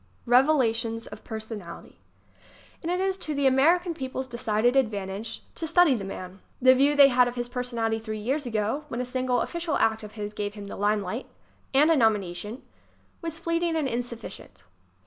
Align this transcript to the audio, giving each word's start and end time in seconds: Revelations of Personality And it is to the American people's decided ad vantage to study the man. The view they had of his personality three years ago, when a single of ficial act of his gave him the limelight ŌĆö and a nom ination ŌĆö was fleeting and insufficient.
Revelations 0.25 1.05
of 1.05 1.23
Personality 1.23 1.99
And 2.81 2.91
it 2.91 2.99
is 2.99 3.17
to 3.17 3.35
the 3.35 3.45
American 3.45 3.93
people's 3.93 4.25
decided 4.25 4.75
ad 4.75 4.89
vantage 4.89 5.43
to 5.53 5.67
study 5.67 5.93
the 5.93 6.03
man. 6.03 6.39
The 6.59 6.73
view 6.73 6.95
they 6.95 7.09
had 7.09 7.27
of 7.27 7.35
his 7.35 7.47
personality 7.47 7.99
three 7.99 8.17
years 8.17 8.47
ago, 8.47 8.85
when 8.87 8.99
a 8.99 9.05
single 9.05 9.39
of 9.39 9.53
ficial 9.53 9.79
act 9.79 10.01
of 10.01 10.13
his 10.13 10.33
gave 10.33 10.55
him 10.55 10.65
the 10.65 10.75
limelight 10.75 11.27
ŌĆö 11.75 11.81
and 11.83 11.91
a 11.91 11.95
nom 11.95 12.15
ination 12.15 12.51
ŌĆö 12.53 12.61
was 13.21 13.37
fleeting 13.37 13.75
and 13.75 13.87
insufficient. 13.87 14.63